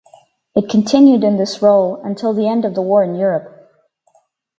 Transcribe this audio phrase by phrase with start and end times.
[0.55, 3.69] It continued in this role until the end of the war in Europe.